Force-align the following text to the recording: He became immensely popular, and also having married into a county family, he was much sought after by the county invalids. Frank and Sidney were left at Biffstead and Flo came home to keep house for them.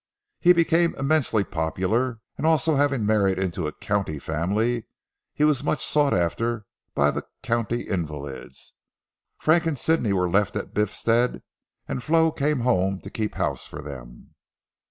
He 0.39 0.51
became 0.51 0.95
immensely 0.95 1.43
popular, 1.43 2.21
and 2.35 2.47
also 2.47 2.75
having 2.75 3.05
married 3.05 3.37
into 3.37 3.67
a 3.67 3.71
county 3.71 4.17
family, 4.17 4.87
he 5.31 5.43
was 5.43 5.63
much 5.63 5.85
sought 5.85 6.11
after 6.15 6.65
by 6.95 7.11
the 7.11 7.27
county 7.43 7.81
invalids. 7.81 8.73
Frank 9.37 9.67
and 9.67 9.77
Sidney 9.77 10.11
were 10.11 10.27
left 10.27 10.55
at 10.55 10.73
Biffstead 10.73 11.43
and 11.87 12.01
Flo 12.01 12.31
came 12.31 12.61
home 12.61 12.99
to 13.01 13.11
keep 13.11 13.35
house 13.35 13.67
for 13.67 13.83
them. 13.83 14.33